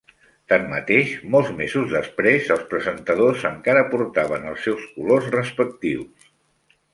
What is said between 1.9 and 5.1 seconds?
després els presentadors encara portaven els seus